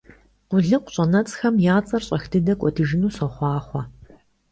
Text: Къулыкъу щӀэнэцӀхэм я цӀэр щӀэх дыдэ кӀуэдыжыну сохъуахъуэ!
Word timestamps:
Къулыкъу 0.49 0.91
щӀэнэцӀхэм 0.93 1.55
я 1.73 1.77
цӀэр 1.87 2.03
щӀэх 2.07 2.23
дыдэ 2.31 2.53
кӀуэдыжыну 2.59 3.15
сохъуахъуэ! 3.15 3.81